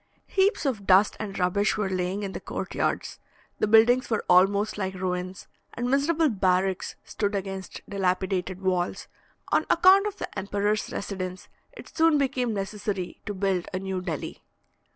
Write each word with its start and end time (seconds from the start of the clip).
Heaps 0.25 0.65
of 0.65 0.87
dust 0.87 1.15
and 1.19 1.37
rubbish 1.37 1.77
were 1.77 1.87
laying 1.87 2.23
in 2.23 2.31
the 2.31 2.39
court 2.39 2.73
yards; 2.73 3.19
the 3.59 3.67
buildings 3.67 4.09
were 4.09 4.25
almost 4.27 4.75
like 4.75 4.95
ruins; 4.95 5.47
and 5.75 5.91
miserable 5.91 6.27
barracks 6.29 6.95
stood 7.03 7.35
against 7.35 7.87
dilapidated 7.87 8.61
walls. 8.63 9.07
On 9.51 9.63
account 9.69 10.07
of 10.07 10.17
the 10.17 10.27
emperor's 10.35 10.91
residence, 10.91 11.49
it 11.73 11.87
soon 11.95 12.17
became 12.17 12.51
necessary 12.55 13.21
to 13.27 13.35
build 13.35 13.67
a 13.75 13.77
new 13.77 14.01
Delhi. 14.01 14.41